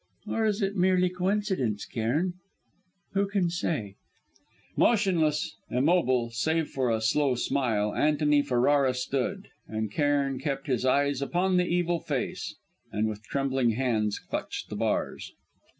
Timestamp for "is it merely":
0.45-1.11